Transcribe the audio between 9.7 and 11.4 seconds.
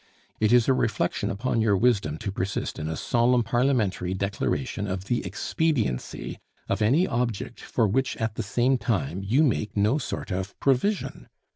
no sort of provision.